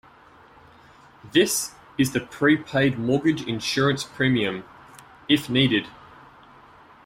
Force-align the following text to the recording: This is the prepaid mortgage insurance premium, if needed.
This 1.31 1.75
is 1.95 2.11
the 2.11 2.21
prepaid 2.21 2.97
mortgage 2.97 3.43
insurance 3.47 4.03
premium, 4.03 4.63
if 5.29 5.47
needed. 5.47 5.85